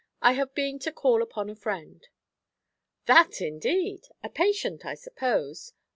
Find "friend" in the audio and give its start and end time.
1.55-2.07